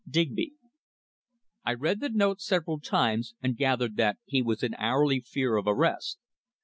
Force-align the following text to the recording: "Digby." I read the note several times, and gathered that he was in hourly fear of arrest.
"Digby." 0.09 0.53
I 1.63 1.75
read 1.75 1.99
the 1.99 2.09
note 2.09 2.41
several 2.41 2.79
times, 2.79 3.35
and 3.39 3.55
gathered 3.55 3.97
that 3.97 4.17
he 4.25 4.41
was 4.41 4.63
in 4.63 4.73
hourly 4.79 5.19
fear 5.19 5.57
of 5.57 5.67
arrest. 5.67 6.17